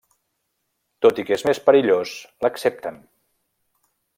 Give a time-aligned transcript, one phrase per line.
[1.05, 2.15] Tot i que és més perillós,
[2.47, 2.99] l'accepten.